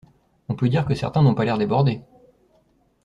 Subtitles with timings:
[0.49, 2.01] On peut dire que certains n'ont pas l'air débordés.